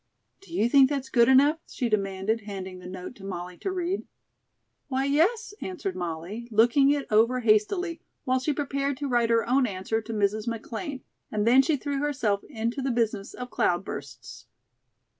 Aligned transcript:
"Do 0.41 0.51
you 0.51 0.67
think 0.67 0.89
that's 0.89 1.11
good 1.11 1.29
enough?" 1.29 1.59
she 1.67 1.87
demanded, 1.87 2.41
handing 2.47 2.79
the 2.79 2.87
note 2.87 3.13
to 3.17 3.23
Molly 3.23 3.55
to 3.59 3.69
read. 3.71 4.07
"Why, 4.87 5.05
yes," 5.05 5.53
answered 5.61 5.95
Molly, 5.95 6.47
looking 6.49 6.89
it 6.89 7.05
over 7.11 7.41
hastily 7.41 8.01
while 8.23 8.39
she 8.39 8.51
prepared 8.51 8.97
to 8.97 9.07
write 9.07 9.29
her 9.29 9.47
own 9.47 9.67
answer 9.67 10.01
to 10.01 10.11
Mrs. 10.11 10.47
McLean, 10.47 11.03
and 11.31 11.45
then 11.45 11.61
she 11.61 11.77
threw 11.77 11.99
herself 11.99 12.43
into 12.49 12.81
the 12.81 12.89
business 12.89 13.35
of 13.35 13.51
"cloud 13.51 13.85
bursts." 13.85 14.47